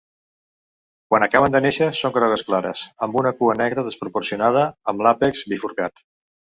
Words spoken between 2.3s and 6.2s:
clares amb una cua negra desproporcionada amb l'àpex bifurcat.